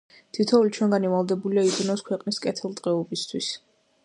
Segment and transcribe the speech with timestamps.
[0.37, 3.53] თითოეული ჩვენგანი ვალდებულია, იზრუნოს ქვეყნის კეთილდღეობისათვის.